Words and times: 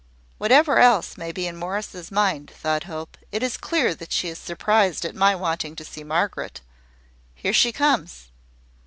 "Whatever 0.39 0.79
else 0.79 1.15
may 1.15 1.31
be 1.31 1.45
in 1.45 1.55
Morris's 1.55 2.11
mind," 2.11 2.51
thought 2.55 2.85
Hope, 2.85 3.19
"it 3.31 3.43
is 3.43 3.55
clear 3.55 3.93
that 3.93 4.11
she 4.11 4.29
is 4.29 4.39
surprised 4.39 5.05
at 5.05 5.13
my 5.13 5.35
wanting 5.35 5.75
to 5.75 5.85
see 5.85 6.03
Margaret. 6.03 6.61
Here 7.35 7.53
she 7.53 7.71
comes." 7.71 8.31